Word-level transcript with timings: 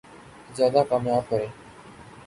زیادہ 0.55 0.81
کامیاب 0.89 1.29
کریں 1.29 1.47